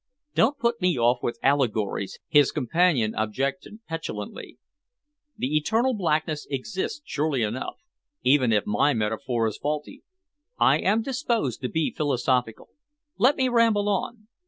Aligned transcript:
"Don't 0.33 0.57
put 0.57 0.81
me 0.81 0.97
off 0.97 1.21
with 1.21 1.37
allegories," 1.43 2.17
his 2.27 2.51
companion 2.51 3.13
objected 3.15 3.85
petulantly. 3.87 4.57
"The 5.37 5.55
eternal 5.55 5.93
blackness 5.93 6.47
exists 6.49 7.03
surely 7.05 7.43
enough, 7.43 7.75
even 8.23 8.51
if 8.51 8.65
my 8.65 8.95
metaphor 8.95 9.45
is 9.45 9.59
faulty. 9.59 10.01
I 10.57 10.79
am 10.79 11.03
disposed 11.03 11.61
to 11.61 11.69
be 11.69 11.93
philosophical. 11.95 12.69
Let 13.19 13.35
me 13.35 13.47
ramble 13.47 13.87
on. 13.89 14.27